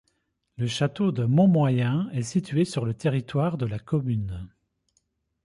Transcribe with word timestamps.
Le 0.57 0.65
château 0.65 1.11
de 1.11 1.25
Montmoyen 1.25 2.09
est 2.11 2.23
situé 2.23 2.65
sur 2.65 2.85
le 2.85 2.95
territoire 2.95 3.59
de 3.59 3.67
la 3.67 3.77
commune. 3.77 4.49